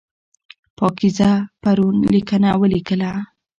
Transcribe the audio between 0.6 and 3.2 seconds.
پاکیزه پرون لیکنه ولیکله.